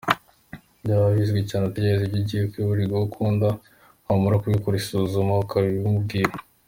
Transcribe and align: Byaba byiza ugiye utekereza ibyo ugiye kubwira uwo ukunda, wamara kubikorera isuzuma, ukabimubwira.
Byaba 0.83 1.05
byiza 1.13 1.31
ugiye 1.35 1.61
utekereza 1.69 2.03
ibyo 2.05 2.19
ugiye 2.21 2.43
kubwira 2.51 2.91
uwo 2.93 3.03
ukunda, 3.09 3.47
wamara 4.07 4.41
kubikorera 4.41 4.81
isuzuma, 4.81 5.33
ukabimubwira. 5.43 6.33